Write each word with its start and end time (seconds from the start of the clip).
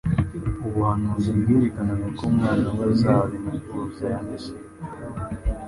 ubuhanuzi 0.65 1.29
bwerekanaga 1.37 2.07
ko 2.17 2.23
umwana 2.29 2.67
we 2.75 2.83
azaba 2.93 3.25
integuza 3.37 4.03
ya 4.13 4.19
Mesiya. 4.27 4.63